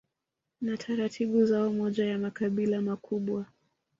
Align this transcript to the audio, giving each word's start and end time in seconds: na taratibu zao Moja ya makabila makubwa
na 0.61 0.77
taratibu 0.77 1.45
zao 1.45 1.73
Moja 1.73 2.05
ya 2.05 2.17
makabila 2.19 2.81
makubwa 2.81 3.45